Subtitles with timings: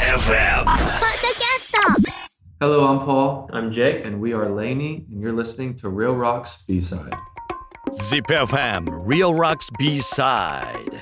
[0.00, 0.64] FM
[2.60, 4.04] Hello, I'm Paul, I'm Jake.
[4.04, 7.14] and we are Laney, and you're listening to Real Rocks B Side.
[7.90, 11.00] ZipFM Real Rocks B-Side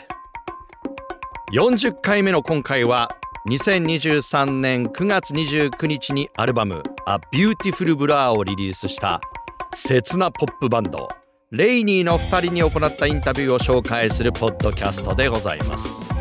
[1.52, 3.08] 40回目の今回は
[3.48, 9.20] 2023年9月29日にアルバム「A Beautiful Blur」をリリースした
[9.72, 11.08] 切なポップバンド
[11.50, 16.11] レイニーの2人に行ったインタビューを紹介するポッドキャストでございます、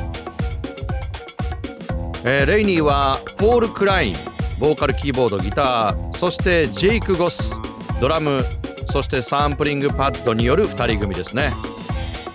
[2.24, 4.16] えーレイニーはポール・クライン
[4.60, 7.60] ボーカルキーボードギターそしてジェイク・ゴス
[8.00, 8.44] ドラム
[8.86, 11.52] そしてサンプリングパッドによる2人組ですね。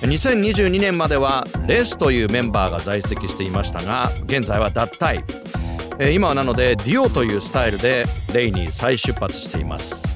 [0.01, 5.23] 2022年まではレスというメンバーが在籍していましたが現在は脱退。
[6.13, 10.07] 今はなのでデュオというスタイルでレイに再出発しています。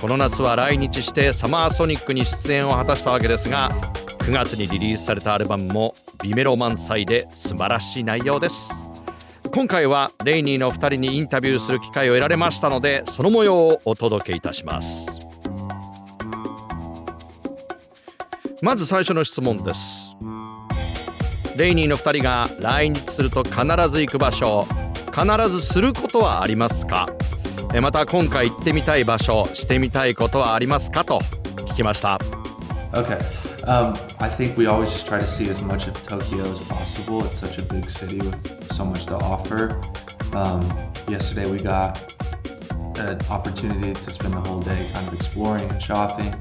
[0.00, 3.70] この夏は来日してサマーソニックに出演を果たしたわけですが
[4.18, 8.91] 9月にリリースされたアルバムもビメロ満載で素晴らしい内容です。
[9.54, 15.20] 今回はレイニーの2人にインタビューする機会を得られましたのでその模様をお届けいたします。
[18.62, 20.16] まず最初の質問です。
[21.58, 24.66] レイニーの2人が来日すると必ず行く場所
[25.12, 27.08] 必ずすることはありますか？
[27.82, 31.04] また今回行ってみたい場所してみたいことはありますか？
[31.04, 31.20] と
[31.66, 32.18] 聞きました。
[32.92, 33.18] OK
[33.64, 37.24] Um, I think we always just try to see as much of Tokyo as possible.
[37.24, 39.82] It's such a big city with so much to offer.
[40.32, 40.62] Um,
[41.08, 41.98] yesterday we got
[43.00, 46.32] an opportunity to spend the whole day kind of exploring and shopping.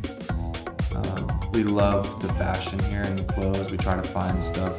[0.94, 3.72] Um, we love the fashion here and the clothes.
[3.72, 4.78] We try to find stuff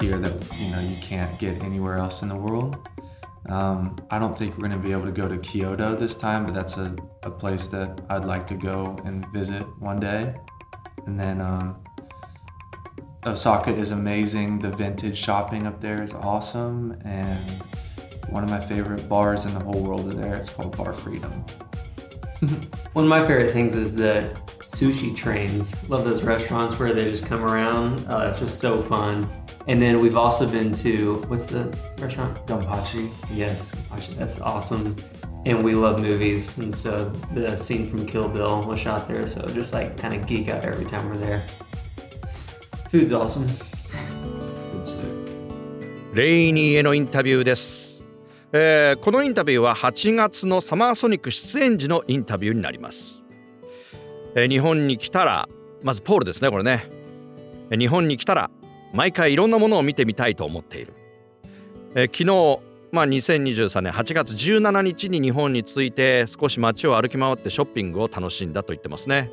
[0.00, 2.88] here that you know you can't get anywhere else in the world.
[3.48, 6.46] Um, I don't think we're going to be able to go to Kyoto this time,
[6.46, 10.34] but that's a, a place that I'd like to go and visit one day.
[11.06, 11.82] And then um,
[13.24, 14.58] Osaka is amazing.
[14.58, 16.98] The vintage shopping up there is awesome.
[17.04, 17.38] And
[18.28, 20.34] one of my favorite bars in the whole world are there.
[20.34, 21.30] It's called Bar Freedom.
[22.94, 25.88] One of my favorite things is the sushi trains.
[25.88, 28.00] Love those restaurants where they just come around.
[28.08, 29.28] Uh, it's just so fun.
[29.68, 31.66] And then we've also been to what's the
[31.98, 32.44] restaurant?
[32.48, 33.08] Gompachi.
[33.32, 33.70] Yes,
[34.16, 34.96] that's awesome.
[35.46, 39.26] And we love movies, and so the scene from Kill Bill was shot there.
[39.26, 41.42] So just like kind of geek out every time we're there.
[42.92, 43.46] Food's awesome.
[46.12, 48.04] レイニーへのインタビューです、
[48.52, 53.24] えーこのインタビューは8月のサマーソニック出演時のインタビューになります、
[54.34, 55.48] えー日本に来たら
[55.82, 56.84] まずポールですねこれね。
[57.70, 58.50] えー日本に来たら
[58.92, 60.92] 毎回いろんなものを見てみたいと思っている、
[61.94, 62.60] えー昨日
[62.92, 69.30] まあ2023年8月17日に日本に着いて少し街を歩き回ってショッピングを楽しんだと言ってますね。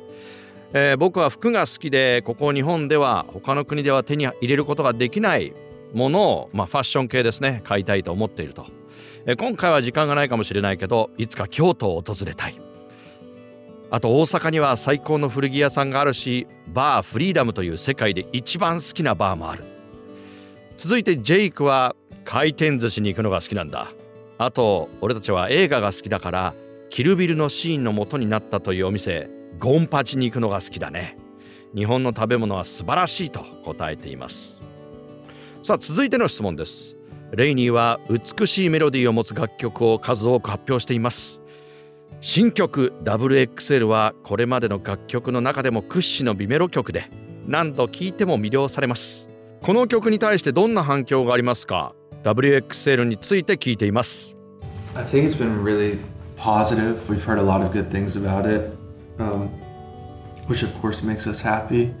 [0.72, 5.52] えー僕は服が好きでここ日本では他の国では手に入れることができない
[5.92, 8.66] ものを、まあ、ファッション系ですね買いたいと思っていると、
[9.26, 12.54] えー今回は時間がないかもしれないけどいつか京都を訪れたい。
[13.92, 19.64] あと大阪には最高の古着屋さんがあるしバーフリーダムという世界で一番好きなバーもある。
[20.76, 23.88] 続いてジェイクは回転寿司に行くのが好きなんだ。
[24.38, 26.54] あと俺たちは映画が好きだから
[26.88, 29.39] キルビルのシーンの元になったというお店。
[29.58, 31.18] ゴンパチに行くのが好きだね。
[31.74, 34.62] 日本の食べ物は素晴らしいと答えています。
[35.62, 36.96] さあ続いての質問です。
[37.32, 41.40] レイニーは美しいメロディーを持つ楽曲を数多く発表しています。
[42.20, 47.04] 新曲 WXL はこれまでの楽曲の中でも屈指のビメロ曲で
[47.46, 49.28] 何度聴いても魅了されます。
[49.62, 51.94] この曲に対してどんな反響がありますか
[52.24, 54.36] ？WXL について聞いています。
[54.96, 55.98] I think it's been really
[56.36, 56.96] positive.
[57.08, 58.76] We've heard a lot of good things about it,
[59.20, 59.48] um,
[60.46, 61.94] which of course makes us happy.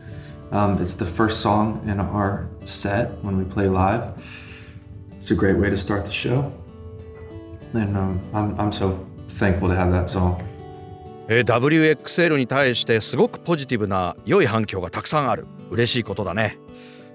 [0.50, 4.02] Um, it's the first song in our set when we play live.
[5.16, 6.52] It's a great way to start the show.
[7.72, 8.98] And um, I'm, I'm so
[9.28, 10.42] thankful to have that song.
[11.28, 16.58] えー WXL に対してすごくポジティブな良い反響がたくさんある嬉しいことだね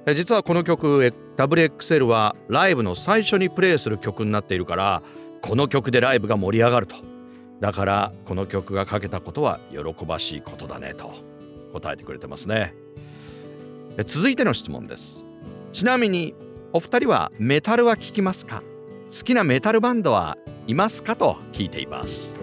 [0.06, 5.02] えー実はこの曲 WXL はライブの最初にプレイする曲になっているから
[5.42, 6.96] この曲でライブが盛り上がると
[7.60, 11.14] だからこの曲が書けたことは喜ばしいことだねと
[11.74, 12.76] 答えてくれてますね。
[14.06, 15.26] 続いての質問です。
[15.72, 16.36] ちなみに
[16.74, 18.62] お二人はメタルは聴きますか？
[19.08, 20.38] 好きなメタルバンドは
[20.68, 22.38] いますかと聞いています。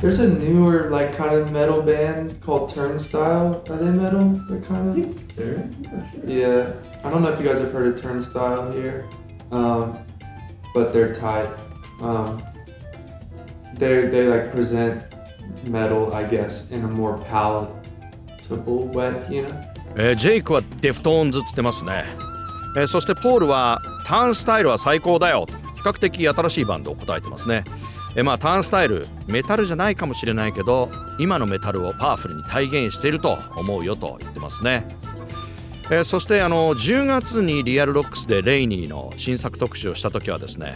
[0.00, 3.64] There's a newer, like, kind of metal band called Turnstile.
[3.68, 4.28] Are they metal?
[4.48, 6.28] They're kind of.
[6.28, 6.72] Yeah.
[7.02, 9.06] I don't know if you guys have heard of Turnstile here,
[9.52, 9.98] um,
[10.74, 11.48] but they're tight.
[12.00, 12.42] Um,
[13.74, 15.02] they they like present
[15.64, 17.70] metal, I guess, in a more palette
[18.46, 19.62] acceptable wet, you know?
[19.98, 22.04] えージェイクはデフトーンズっつってますね、
[22.76, 25.46] えーそしてポールはターンスタイルは最高だよ
[25.81, 27.63] 比較的新しいバンドを答えてますね、
[28.15, 34.95] えまあ Turnstile メタルじゃないかもしれないけど今のメタルをパワフルに体現していると思うよと言ってますね。
[35.89, 40.75] えそしてあの10月に Real Rocks で LANY の新作特集をした時はですね、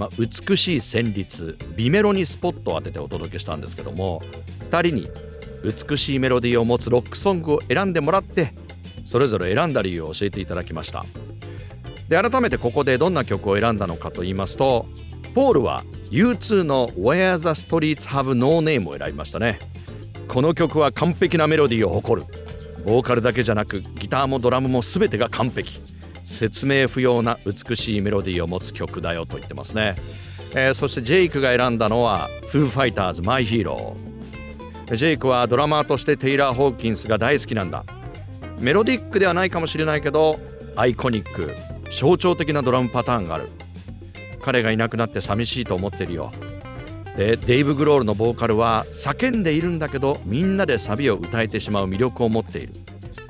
[0.00, 4.20] まあ、美しい旋律美メロにスポットを当ててお届けしたんですけども
[4.70, 5.08] 2人に
[5.62, 8.52] 美しいメロディーを持つロックソングを選んでもらって
[9.04, 11.04] それぞれ選んだ理由を教えていただきました。
[12.08, 14.86] で改めてここでどんな曲を選んだのかと言いますと
[15.34, 19.58] ポールは U2 の Where the Streets Have No Name を選びましたね。
[20.26, 22.28] この曲は完璧なメロディーを誇る。
[22.84, 25.80] ボーカルだけじゃなくギターもドラムも全てが完璧。
[26.24, 29.96] 説明不要な美しいメロディーを持つ曲だよと言ってますね、
[30.54, 37.84] えーそしてジェイクが選んだのはフーファイターズマイヒーロージェイクはドラマーとしてテイラー・ホーキンスが大好きなんだ。
[38.58, 40.38] メロディックではないかもしれないけど
[40.76, 41.54] アイコニック。
[41.90, 43.48] 象徴的なドラムパターンがある。
[44.40, 46.32] 彼がいなくなって寂しいと思ってるよ。
[47.16, 52.74] でデイブ・グロールのボーカルは叫んでいるんだけどみんなでサビを歌えてしまう魅力を持っている。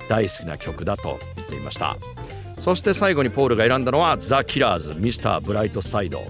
[0.08, 1.96] 大好きな曲だと言っていました。
[2.58, 6.24] そして最後にポールが選んだのはザ・キラーズ・ミスター・ブライト・サイド。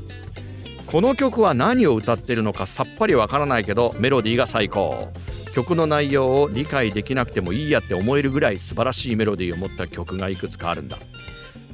[0.86, 5.08] この曲は何を歌ってるのかさっぱりわからないけどメロディーが最高。
[5.52, 10.98] 曲の内容を理解できなくてもいいやって思えるぐらい素晴らしいメロディーを持った曲がいくつかあるんだ。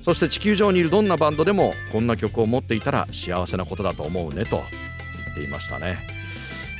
[0.04, 6.06] そして地球上にいるどんなバンドでもこんな曲を持っていたら幸せなことだと思うねと言っていましたね。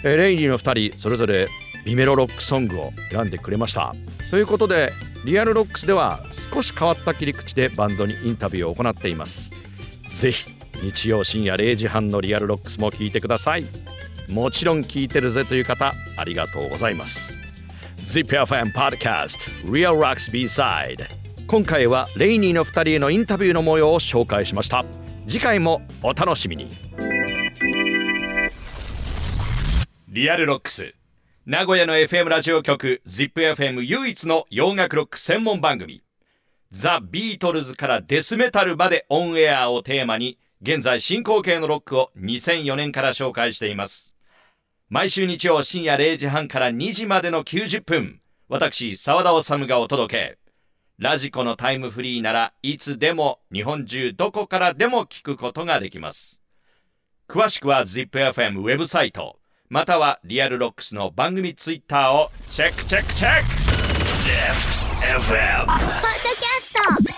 [0.05, 1.49] えーレイニーの2人それぞれ
[1.87, 3.95] ビメロロックソングを選んでくれました。
[4.31, 4.93] ということで
[5.25, 9.53] Real Rocks では少し変わった切り口でバンドにインタビューを行っています。
[10.07, 13.65] ぜひ日曜深夜0時半の Real Rocks も聞いてください。
[14.29, 17.39] もちろん聞いてるぜという方ありがとうございます。
[18.01, 24.85] ZIPFM Podcast Real Rocks B-Side 今回は LANY の2人へのインタビューの模様を紹介しました。
[25.27, 26.73] 次回もお楽しみに。
[30.09, 30.95] Real Rocks。
[31.45, 36.03] 名古屋の FM ラジオ局 ZIPFM 唯一の洋楽ロック専門番組。
[36.71, 44.17] ザ・ビートルズからデスメタルまでオンエアをテーマに現在進行形のロックを2004年から紹介しています。
[44.89, 50.44] 毎週日曜深夜0時半から2時までの90分私澤田治がお届け。
[50.99, 56.43] radiko のタイムフリーならいつでも日本中どこからでも聞くことができます。
[57.29, 59.39] 詳しくは ZIPFM ウェブサイト
[59.69, 63.47] または Real Rocks の番組ツイッターをチェックチェックチェック。
[65.05, 66.05] ZIPFM ポッドキャ
[66.61, 67.14] スト。